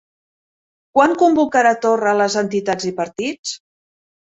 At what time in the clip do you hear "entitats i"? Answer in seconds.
2.43-2.95